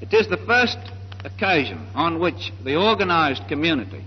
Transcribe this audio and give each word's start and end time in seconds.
It 0.00 0.12
is 0.12 0.28
the 0.28 0.36
first 0.46 0.78
occasion 1.24 1.78
on 1.94 2.20
which 2.20 2.52
the 2.64 2.76
organized 2.76 3.48
community 3.48 4.04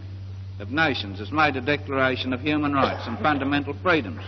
of 0.60 0.72
nations 0.72 1.20
has 1.20 1.32
made 1.32 1.58
a 1.58 1.62
declaration 1.62 2.34
of 2.34 2.42
human 2.42 2.74
rights 2.74 3.08
and 3.08 3.18
fundamental 3.20 3.74
freedoms. 3.84 4.22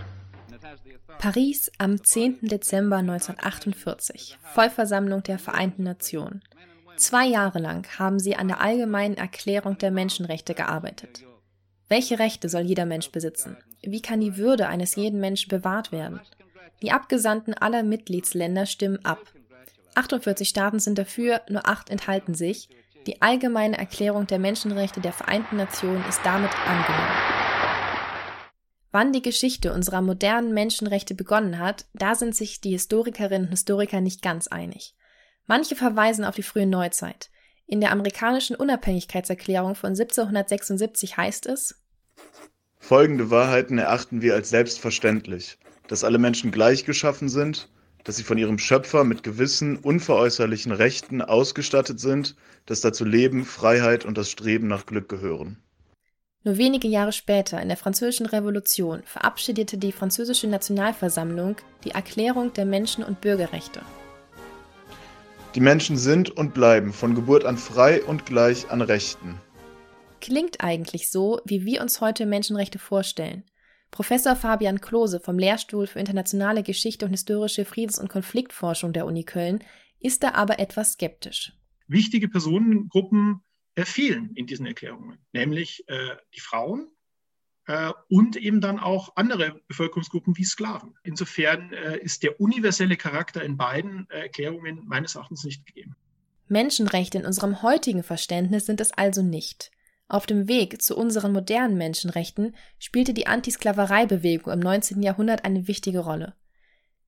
Paris 1.19 1.71
am 1.79 2.03
10. 2.03 2.39
Dezember 2.41 2.97
1948, 2.97 4.37
Vollversammlung 4.53 5.23
der 5.23 5.39
Vereinten 5.39 5.83
Nationen. 5.83 6.41
Zwei 6.97 7.27
Jahre 7.27 7.59
lang 7.59 7.87
haben 7.97 8.19
sie 8.19 8.35
an 8.35 8.49
der 8.49 8.59
Allgemeinen 8.59 9.15
Erklärung 9.15 9.77
der 9.77 9.91
Menschenrechte 9.91 10.53
gearbeitet. 10.53 11.23
Welche 11.87 12.19
Rechte 12.19 12.49
soll 12.49 12.63
jeder 12.63 12.85
Mensch 12.85 13.09
besitzen? 13.11 13.55
Wie 13.81 14.01
kann 14.01 14.19
die 14.19 14.35
Würde 14.35 14.67
eines 14.67 14.95
jeden 14.95 15.21
Menschen 15.21 15.49
bewahrt 15.49 15.91
werden? 15.91 16.19
Die 16.81 16.91
Abgesandten 16.91 17.53
aller 17.53 17.83
Mitgliedsländer 17.83 18.65
stimmen 18.65 19.03
ab. 19.05 19.19
48 19.95 20.47
Staaten 20.47 20.79
sind 20.79 20.97
dafür, 20.97 21.41
nur 21.49 21.67
acht 21.67 21.89
enthalten 21.89 22.33
sich. 22.33 22.69
Die 23.05 23.21
Allgemeine 23.21 23.77
Erklärung 23.77 24.27
der 24.27 24.39
Menschenrechte 24.39 25.01
der 25.01 25.13
Vereinten 25.13 25.57
Nationen 25.57 26.03
ist 26.07 26.21
damit 26.23 26.51
angenommen. 26.65 27.33
Wann 28.91 29.11
die 29.11 29.21
Geschichte 29.21 29.73
unserer 29.73 30.01
modernen 30.01 30.53
Menschenrechte 30.53 31.15
begonnen 31.15 31.59
hat, 31.59 31.85
da 31.93 32.15
sind 32.15 32.35
sich 32.35 32.61
die 32.61 32.71
Historikerinnen 32.71 33.47
und 33.47 33.51
Historiker 33.51 34.01
nicht 34.01 34.21
ganz 34.21 34.47
einig. 34.47 34.95
Manche 35.47 35.75
verweisen 35.75 36.23
auf 36.23 36.35
die 36.35 36.43
frühe 36.43 36.67
Neuzeit. 36.67 37.29
In 37.65 37.81
der 37.81 37.91
amerikanischen 37.91 38.55
Unabhängigkeitserklärung 38.55 39.75
von 39.75 39.89
1776 39.89 41.17
heißt 41.17 41.47
es 41.47 41.81
Folgende 42.77 43.31
Wahrheiten 43.31 43.77
erachten 43.77 44.21
wir 44.21 44.35
als 44.35 44.49
selbstverständlich, 44.49 45.57
dass 45.87 46.03
alle 46.03 46.19
Menschen 46.19 46.51
gleich 46.51 46.85
geschaffen 46.85 47.29
sind, 47.29 47.69
dass 48.03 48.17
sie 48.17 48.23
von 48.23 48.37
ihrem 48.37 48.57
Schöpfer 48.57 49.03
mit 49.03 49.23
gewissen 49.23 49.77
unveräußerlichen 49.77 50.71
Rechten 50.71 51.21
ausgestattet 51.21 51.99
sind, 51.99 52.35
dass 52.65 52.81
dazu 52.81 53.05
Leben, 53.05 53.45
Freiheit 53.45 54.05
und 54.05 54.17
das 54.17 54.29
Streben 54.29 54.67
nach 54.67 54.85
Glück 54.85 55.09
gehören. 55.09 55.57
Nur 56.45 56.57
wenige 56.57 56.89
Jahre 56.89 57.13
später, 57.13 57.61
in 57.61 57.69
der 57.69 57.77
Französischen 57.77 58.25
Revolution, 58.25 59.01
verabschiedete 59.05 59.77
die 59.77 59.93
französische 59.93 60.47
Nationalversammlung 60.47 61.55
die 61.85 61.91
Erklärung 61.91 62.51
der 62.51 62.65
Menschen- 62.65 63.03
und 63.05 63.21
Bürgerrechte. 63.21 63.81
Die 65.55 65.61
Menschen 65.61 65.97
sind 65.97 66.31
und 66.31 66.53
bleiben 66.53 66.91
von 66.91 67.15
Geburt 67.15 67.45
an 67.45 67.57
frei 67.57 68.03
und 68.03 68.25
gleich 68.25 68.69
an 68.71 68.81
Rechten. 68.81 69.39
Klingt 70.19 70.61
eigentlich 70.61 71.09
so, 71.09 71.39
wie 71.45 71.63
wir 71.63 71.81
uns 71.81 72.01
heute 72.01 72.25
Menschenrechte 72.25 72.79
vorstellen. 72.79 73.43
Professor 73.93 74.35
Fabian 74.35 74.81
Klose 74.81 75.19
vom 75.19 75.37
Lehrstuhl 75.37 75.85
für 75.85 75.99
internationale 75.99 76.63
Geschichte 76.63 77.05
und 77.05 77.11
historische 77.11 77.63
Friedens- 77.63 77.99
und 77.99 78.09
Konfliktforschung 78.09 78.91
der 78.91 79.05
Uni 79.05 79.23
Köln 79.23 79.63
ist 79.99 80.23
da 80.23 80.31
aber 80.31 80.57
etwas 80.57 80.93
skeptisch. 80.93 81.53
Wichtige 81.87 82.27
Personengruppen 82.27 83.41
fehlen 83.77 84.31
in 84.33 84.47
diesen 84.47 84.65
Erklärungen, 84.65 85.19
nämlich 85.31 85.87
äh, 85.89 86.15
die 86.33 86.39
Frauen 86.39 86.87
äh, 87.67 87.91
und 88.09 88.35
eben 88.35 88.61
dann 88.61 88.79
auch 88.79 89.15
andere 89.15 89.61
Bevölkerungsgruppen 89.67 90.35
wie 90.37 90.43
Sklaven. 90.43 90.95
Insofern 91.03 91.71
äh, 91.71 91.99
ist 91.99 92.23
der 92.23 92.41
universelle 92.41 92.97
Charakter 92.97 93.43
in 93.43 93.57
beiden 93.57 94.07
äh, 94.09 94.21
Erklärungen 94.21 94.81
meines 94.87 95.13
Erachtens 95.13 95.43
nicht 95.43 95.67
gegeben. 95.67 95.95
Menschenrechte 96.47 97.19
in 97.19 97.27
unserem 97.27 97.61
heutigen 97.61 98.01
Verständnis 98.01 98.65
sind 98.65 98.81
es 98.81 98.91
also 98.91 99.21
nicht. 99.21 99.69
Auf 100.13 100.27
dem 100.27 100.47
Weg 100.47 100.79
zu 100.79 100.95
unseren 100.95 101.33
modernen 101.33 101.75
Menschenrechten 101.75 102.55
spielte 102.77 103.15
die 103.15 103.25
Antisklavereibewegung 103.25 104.53
im 104.53 104.59
19. 104.59 105.01
Jahrhundert 105.01 105.43
eine 105.43 105.67
wichtige 105.67 106.01
Rolle. 106.01 106.35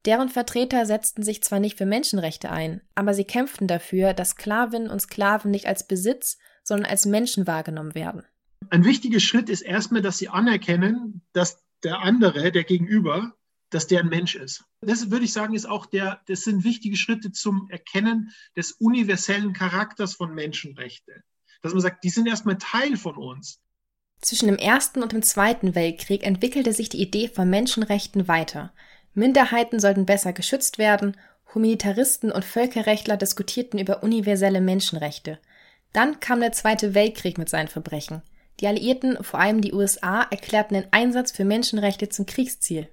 Deren 0.06 0.28
Vertreter 0.28 0.88
setzten 0.88 1.22
sich 1.22 1.44
zwar 1.44 1.60
nicht 1.60 1.78
für 1.78 1.86
Menschenrechte 1.86 2.50
ein, 2.50 2.82
aber 2.96 3.14
sie 3.14 3.24
kämpften 3.24 3.68
dafür, 3.68 4.16
dass 4.16 4.32
Sklavinnen 4.32 4.90
und 4.90 5.04
Sklaven 5.04 5.52
nicht 5.52 5.68
als 5.68 5.86
Besitz, 5.86 6.40
sondern 6.64 6.90
als 6.90 7.06
Menschen 7.06 7.46
wahrgenommen 7.46 7.94
werden. 7.94 8.24
Ein 8.72 8.86
wichtiger 8.86 9.20
Schritt 9.20 9.50
ist 9.50 9.62
erstmal, 9.62 10.02
dass 10.02 10.18
sie 10.18 10.30
anerkennen, 10.30 11.22
dass 11.32 11.64
der 11.84 12.00
andere, 12.00 12.52
der 12.52 12.64
Gegenüber, 12.64 13.36
dass 13.70 13.86
der 13.86 14.00
ein 14.00 14.10
Mensch 14.10 14.34
ist. 14.34 14.64
Das 14.82 15.12
würde 15.12 15.26
ich 15.26 15.34
sagen, 15.34 15.54
ist 15.54 15.70
auch 15.70 15.86
der, 15.86 16.24
das 16.26 16.42
sind 16.42 16.64
wichtige 16.64 16.98
Schritte 16.98 17.32
zum 17.32 17.70
Erkennen 17.70 18.32
des 18.58 18.72
universellen 18.72 19.54
Charakters 19.54 20.16
von 20.16 20.34
Menschenrechten 20.34 21.24
dass 21.62 21.74
man 21.74 21.82
sagt, 21.82 22.04
die 22.04 22.10
sind 22.10 22.28
erstmal 22.28 22.58
Teil 22.58 22.98
von 22.98 23.16
uns. 23.18 23.62
Zwischen 24.22 24.48
dem 24.48 24.58
Ersten 24.58 25.04
und 25.04 25.12
dem 25.12 25.22
Zweiten 25.22 25.76
Weltkrieg 25.76 26.26
entwickelte 26.26 26.74
sich 26.74 26.90
die 26.90 27.02
Idee 27.02 27.28
von 27.28 27.50
Menschenrechten 27.50 28.28
weiter. 28.28 28.74
Minderheiten 29.14 29.80
sollten 29.80 30.06
besser 30.06 30.34
geschützt 30.34 30.78
werden, 30.78 31.16
Humanitaristen 31.54 32.32
und 32.32 32.44
Völkerrechtler 32.44 33.18
diskutierten 33.18 33.80
über 33.80 34.04
universelle 34.04 34.62
Menschenrechte. 34.62 35.40
Dann 35.94 36.20
kam 36.20 36.42
der 36.42 36.52
Zweite 36.52 36.94
Weltkrieg 36.94 37.38
mit 37.38 37.50
seinen 37.50 37.68
Verbrechen. 37.70 38.22
Die 38.60 38.68
Alliierten, 38.68 39.24
vor 39.24 39.40
allem 39.40 39.62
die 39.62 39.74
USA, 39.74 40.24
erklärten 40.24 40.76
den 40.76 40.88
Einsatz 40.92 41.32
für 41.32 41.46
Menschenrechte 41.46 42.10
zum 42.10 42.26
Kriegsziel 42.26 42.90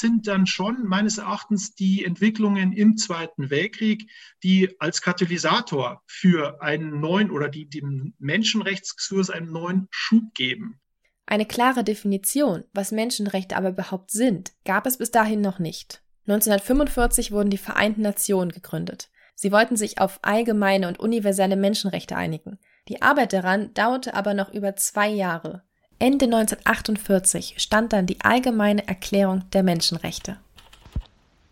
sind 0.00 0.26
dann 0.26 0.46
schon 0.46 0.84
meines 0.84 1.18
Erachtens 1.18 1.74
die 1.74 2.04
Entwicklungen 2.04 2.72
im 2.72 2.96
Zweiten 2.96 3.50
Weltkrieg, 3.50 4.10
die 4.42 4.74
als 4.80 5.02
Katalysator 5.02 6.02
für 6.06 6.60
einen 6.62 7.00
neuen 7.00 7.30
oder 7.30 7.48
die 7.48 7.68
dem 7.68 8.14
Menschenrechtsdiskurs 8.18 9.30
einen 9.30 9.50
neuen 9.50 9.88
Schub 9.90 10.34
geben. 10.34 10.80
Eine 11.26 11.46
klare 11.46 11.84
Definition, 11.84 12.64
was 12.72 12.92
Menschenrechte 12.92 13.56
aber 13.56 13.70
überhaupt 13.70 14.10
sind, 14.10 14.52
gab 14.64 14.86
es 14.86 14.98
bis 14.98 15.10
dahin 15.10 15.40
noch 15.40 15.58
nicht. 15.58 16.02
1945 16.26 17.32
wurden 17.32 17.50
die 17.50 17.58
Vereinten 17.58 18.02
Nationen 18.02 18.52
gegründet. 18.52 19.10
Sie 19.34 19.50
wollten 19.50 19.76
sich 19.76 19.98
auf 19.98 20.18
allgemeine 20.22 20.88
und 20.88 21.00
universelle 21.00 21.56
Menschenrechte 21.56 22.16
einigen. 22.16 22.58
Die 22.88 23.02
Arbeit 23.02 23.32
daran 23.32 23.72
dauerte 23.74 24.14
aber 24.14 24.34
noch 24.34 24.52
über 24.52 24.76
zwei 24.76 25.08
Jahre. 25.08 25.62
Ende 25.98 26.24
1948 26.24 27.54
stand 27.58 27.92
dann 27.92 28.06
die 28.06 28.20
Allgemeine 28.22 28.86
Erklärung 28.86 29.42
der 29.52 29.62
Menschenrechte. 29.62 30.36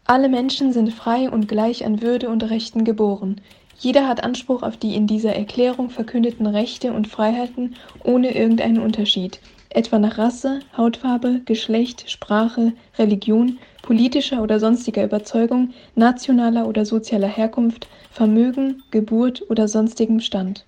Alle 0.04 0.28
Menschen 0.28 0.72
sind 0.72 0.92
frei 0.92 1.30
und 1.30 1.46
gleich 1.46 1.84
an 1.84 2.02
Würde 2.02 2.30
und 2.30 2.42
Rechten 2.50 2.84
geboren. 2.84 3.40
Jeder 3.78 4.08
hat 4.08 4.24
Anspruch 4.24 4.62
auf 4.62 4.76
die 4.76 4.94
in 4.94 5.06
dieser 5.06 5.34
Erklärung 5.36 5.88
verkündeten 5.88 6.46
Rechte 6.46 6.92
und 6.92 7.06
Freiheiten 7.06 7.76
ohne 8.02 8.34
irgendeinen 8.34 8.80
Unterschied, 8.80 9.40
etwa 9.68 9.98
nach 9.98 10.18
Rasse, 10.18 10.60
Hautfarbe, 10.76 11.42
Geschlecht, 11.44 12.10
Sprache, 12.10 12.72
Religion, 12.98 13.58
politischer 13.82 14.42
oder 14.42 14.60
sonstiger 14.60 15.04
Überzeugung, 15.04 15.70
nationaler 15.94 16.66
oder 16.66 16.84
sozialer 16.84 17.28
Herkunft, 17.28 17.88
Vermögen, 18.10 18.82
Geburt 18.90 19.48
oder 19.48 19.68
sonstigem 19.68 20.20
Stand. 20.20 20.66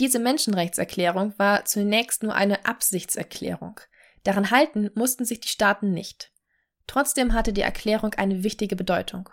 Diese 0.00 0.18
Menschenrechtserklärung 0.18 1.34
war 1.38 1.64
zunächst 1.64 2.22
nur 2.22 2.34
eine 2.34 2.64
Absichtserklärung. 2.64 3.80
Daran 4.24 4.50
halten 4.50 4.90
mussten 4.94 5.24
sich 5.24 5.40
die 5.40 5.48
Staaten 5.48 5.92
nicht. 5.92 6.32
Trotzdem 6.86 7.32
hatte 7.32 7.52
die 7.52 7.60
Erklärung 7.60 8.14
eine 8.14 8.42
wichtige 8.44 8.76
Bedeutung. 8.76 9.28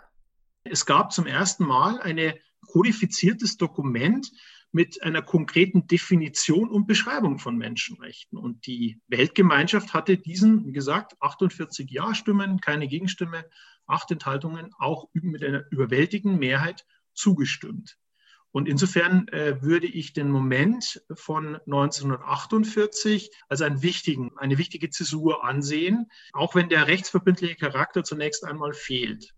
Es 0.64 0.86
gab 0.86 1.12
zum 1.12 1.26
ersten 1.26 1.64
Mal 1.64 2.00
ein 2.00 2.34
kodifiziertes 2.66 3.56
Dokument 3.56 4.30
mit 4.72 5.02
einer 5.02 5.22
konkreten 5.22 5.86
Definition 5.86 6.70
und 6.70 6.86
Beschreibung 6.86 7.38
von 7.38 7.56
Menschenrechten. 7.56 8.38
Und 8.38 8.66
die 8.66 9.00
Weltgemeinschaft 9.08 9.94
hatte 9.94 10.16
diesen, 10.16 10.66
wie 10.66 10.72
gesagt, 10.72 11.20
48 11.20 11.90
Ja-Stimmen, 11.90 12.60
keine 12.60 12.86
Gegenstimme, 12.86 13.44
acht 13.86 14.10
Enthaltungen, 14.10 14.70
auch 14.78 15.08
mit 15.12 15.42
einer 15.42 15.64
überwältigenden 15.70 16.38
Mehrheit 16.38 16.86
zugestimmt. 17.14 17.98
Und 18.52 18.68
insofern 18.68 19.28
äh, 19.28 19.62
würde 19.62 19.86
ich 19.86 20.12
den 20.12 20.28
Moment 20.28 21.02
von 21.12 21.56
1948 21.66 23.30
als 23.48 23.62
einen 23.62 23.82
wichtigen, 23.82 24.32
eine 24.38 24.58
wichtige 24.58 24.90
Zäsur 24.90 25.44
ansehen, 25.44 26.10
auch 26.32 26.54
wenn 26.54 26.68
der 26.68 26.88
rechtsverbindliche 26.88 27.54
Charakter 27.54 28.02
zunächst 28.02 28.44
einmal 28.44 28.72
fehlt. 28.72 29.32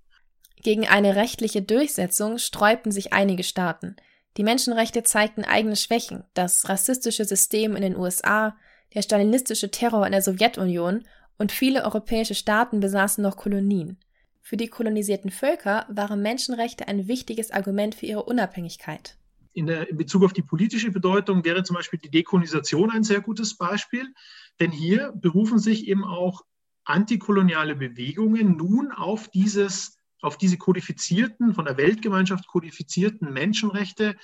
Gegen 0.57 0.89
eine 0.89 1.17
rechtliche 1.17 1.61
Durchsetzung 1.61 2.39
sträubten 2.39 2.93
sich 2.93 3.13
einige 3.13 3.43
Staaten. 3.43 3.97
Die 4.39 4.45
Menschenrechte 4.45 5.03
zeigten 5.03 5.45
eigene 5.45 5.77
Schwächen, 5.77 6.25
das 6.33 6.69
rassistische 6.69 7.25
System 7.25 7.77
in 7.77 7.83
den 7.83 7.97
USA, 7.97 8.57
der 8.95 9.03
stalinistische 9.03 9.71
Terror 9.71 10.07
in 10.07 10.13
der 10.13 10.23
Sowjetunion 10.23 11.05
und 11.37 11.53
viele 11.53 11.85
europäische 11.85 12.35
Staaten 12.35 12.81
besaßen 12.81 13.23
noch 13.23 13.37
Kolonien. 13.37 13.99
Für 14.43 14.57
die 14.57 14.69
kolonisierten 14.69 15.31
Völker 15.31 15.87
waren 15.89 16.21
Menschenrechte 16.21 16.89
ein 16.89 17.09
wichtiges 17.09 17.53
Argument 17.53 17.95
für 17.95 18.07
ihre 18.07 18.25
Unabhängigkeit. 18.25 19.17
In, 19.55 19.67
der, 19.67 19.89
in 19.89 19.97
Bezug 19.97 20.25
auf 20.25 20.33
die 20.33 20.43
politische 20.43 20.91
Bedeutung 20.91 21.45
wäre 21.45 21.63
zum 21.63 21.77
Beispiel 21.77 21.99
die 21.99 22.11
Dekolonisation 22.11 22.91
ein 22.91 23.05
sehr 23.05 23.21
gutes 23.21 23.57
Beispiel, 23.57 24.13
denn 24.61 24.71
hier 24.71 25.13
berufen 25.15 25.59
sich 25.59 25.87
eben 25.87 26.05
auch 26.05 26.43
antikoloniale 26.85 27.77
Bewegungen 27.77 28.57
nun 28.57 28.91
auf 28.93 29.29
dieses 29.29 29.97
auf 30.23 30.39
diese 30.39 30.57
kodifizierten, 30.57 31.53
von 31.53 31.65
der 31.65 31.77
Weltgemeinschaft 31.77 32.47
kodifizierten 32.47 33.33
Menschenrechte 33.33 34.17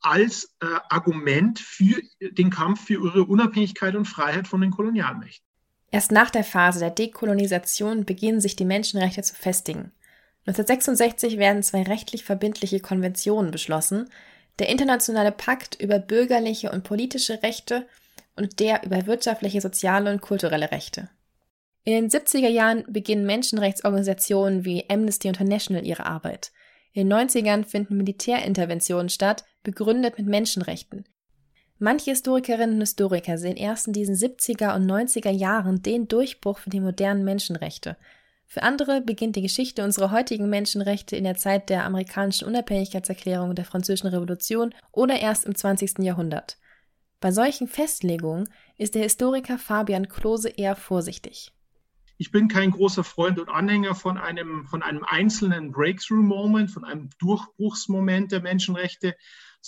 als 0.00 0.56
äh, 0.60 0.66
Argument 0.88 1.58
für 1.58 2.00
den 2.20 2.50
Kampf 2.50 2.86
für 2.86 2.94
ihre 2.94 3.24
Unabhängigkeit 3.24 3.96
und 3.96 4.06
Freiheit 4.06 4.46
von 4.46 4.60
den 4.60 4.70
Kolonialmächten. 4.70 5.45
Erst 5.90 6.12
nach 6.12 6.30
der 6.30 6.44
Phase 6.44 6.80
der 6.80 6.90
Dekolonisation 6.90 8.04
beginnen 8.04 8.40
sich 8.40 8.56
die 8.56 8.64
Menschenrechte 8.64 9.22
zu 9.22 9.34
festigen. 9.34 9.92
1966 10.46 11.38
werden 11.38 11.62
zwei 11.62 11.82
rechtlich 11.82 12.24
verbindliche 12.24 12.80
Konventionen 12.80 13.50
beschlossen. 13.50 14.08
der 14.58 14.70
Internationale 14.70 15.32
Pakt 15.32 15.74
über 15.80 15.98
bürgerliche 15.98 16.70
und 16.70 16.82
politische 16.82 17.42
Rechte 17.42 17.86
und 18.36 18.58
der 18.58 18.84
über 18.84 19.06
wirtschaftliche, 19.06 19.60
soziale 19.60 20.10
und 20.10 20.22
kulturelle 20.22 20.70
Rechte. 20.70 21.10
In 21.84 21.92
den 21.92 22.08
70er 22.10 22.48
Jahren 22.48 22.84
beginnen 22.88 23.26
Menschenrechtsorganisationen 23.26 24.64
wie 24.64 24.88
Amnesty 24.88 25.28
International 25.28 25.84
ihre 25.84 26.06
Arbeit. 26.06 26.52
In 26.92 27.08
den 27.08 27.28
90ern 27.28 27.64
finden 27.64 27.98
Militärinterventionen 27.98 29.10
statt, 29.10 29.44
begründet 29.62 30.16
mit 30.16 30.26
Menschenrechten. 30.26 31.04
Manche 31.78 32.12
Historikerinnen 32.12 32.76
und 32.76 32.80
Historiker 32.80 33.36
sehen 33.36 33.56
erst 33.56 33.86
in 33.86 33.92
diesen 33.92 34.14
70er 34.14 34.74
und 34.74 34.90
90er 34.90 35.30
Jahren 35.30 35.82
den 35.82 36.08
Durchbruch 36.08 36.58
für 36.58 36.70
die 36.70 36.80
modernen 36.80 37.22
Menschenrechte. 37.22 37.98
Für 38.46 38.62
andere 38.62 39.02
beginnt 39.02 39.36
die 39.36 39.42
Geschichte 39.42 39.84
unserer 39.84 40.10
heutigen 40.10 40.48
Menschenrechte 40.48 41.16
in 41.16 41.24
der 41.24 41.36
Zeit 41.36 41.68
der 41.68 41.84
amerikanischen 41.84 42.48
Unabhängigkeitserklärung 42.48 43.50
und 43.50 43.58
der 43.58 43.66
französischen 43.66 44.06
Revolution 44.06 44.74
oder 44.90 45.20
erst 45.20 45.44
im 45.44 45.54
20. 45.54 45.98
Jahrhundert. 45.98 46.56
Bei 47.20 47.30
solchen 47.30 47.68
Festlegungen 47.68 48.48
ist 48.78 48.94
der 48.94 49.02
Historiker 49.02 49.58
Fabian 49.58 50.08
Klose 50.08 50.48
eher 50.48 50.76
vorsichtig. 50.76 51.52
Ich 52.18 52.30
bin 52.30 52.48
kein 52.48 52.70
großer 52.70 53.04
Freund 53.04 53.38
und 53.38 53.50
Anhänger 53.50 53.94
von 53.94 54.16
einem, 54.16 54.66
von 54.66 54.82
einem 54.82 55.04
einzelnen 55.04 55.72
Breakthrough-Moment, 55.72 56.70
von 56.70 56.84
einem 56.84 57.10
Durchbruchsmoment 57.18 58.32
der 58.32 58.40
Menschenrechte, 58.40 59.14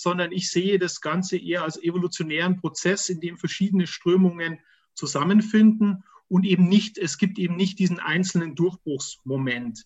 sondern 0.01 0.31
ich 0.31 0.49
sehe 0.49 0.79
das 0.79 1.01
Ganze 1.01 1.37
eher 1.37 1.63
als 1.63 1.81
evolutionären 1.81 2.57
Prozess, 2.57 3.09
in 3.09 3.19
dem 3.19 3.37
verschiedene 3.37 3.87
Strömungen 3.87 4.59
zusammenfinden 4.93 6.03
und 6.27 6.45
eben 6.45 6.67
nicht, 6.67 6.97
es 6.97 7.17
gibt 7.17 7.39
eben 7.39 7.55
nicht 7.55 7.79
diesen 7.79 7.99
einzelnen 7.99 8.55
Durchbruchsmoment. 8.55 9.85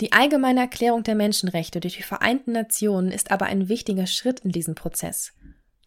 Die 0.00 0.12
allgemeine 0.12 0.60
Erklärung 0.60 1.02
der 1.02 1.16
Menschenrechte 1.16 1.80
durch 1.80 1.96
die 1.96 2.02
Vereinten 2.02 2.52
Nationen 2.52 3.10
ist 3.10 3.30
aber 3.30 3.46
ein 3.46 3.68
wichtiger 3.68 4.06
Schritt 4.06 4.40
in 4.40 4.52
diesem 4.52 4.74
Prozess. 4.74 5.32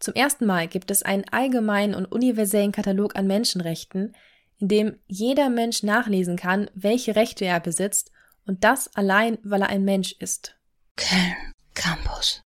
Zum 0.00 0.14
ersten 0.14 0.46
Mal 0.46 0.68
gibt 0.68 0.90
es 0.90 1.02
einen 1.02 1.24
allgemeinen 1.30 1.94
und 1.94 2.06
universellen 2.06 2.72
Katalog 2.72 3.16
an 3.16 3.26
Menschenrechten, 3.26 4.14
in 4.58 4.68
dem 4.68 4.96
jeder 5.06 5.48
Mensch 5.48 5.82
nachlesen 5.82 6.36
kann, 6.36 6.70
welche 6.74 7.16
Rechte 7.16 7.44
er 7.44 7.60
besitzt, 7.60 8.10
und 8.44 8.64
das 8.64 8.94
allein, 8.96 9.38
weil 9.44 9.62
er 9.62 9.68
ein 9.68 9.84
Mensch 9.84 10.12
ist. 10.18 10.56
Köln 10.96 11.52
Campus 11.74 12.40